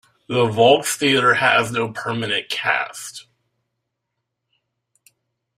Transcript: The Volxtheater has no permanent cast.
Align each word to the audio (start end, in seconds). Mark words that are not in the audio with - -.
The 0.27 0.45
Volxtheater 0.47 1.37
has 1.37 1.71
no 1.71 1.91
permanent 1.91 2.49
cast. 2.49 3.27